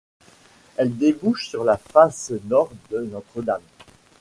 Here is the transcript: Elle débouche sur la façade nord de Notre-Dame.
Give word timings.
Elle 0.77 0.97
débouche 0.97 1.47
sur 1.49 1.63
la 1.63 1.77
façade 1.77 2.43
nord 2.49 2.71
de 2.89 3.01
Notre-Dame. 3.01 3.61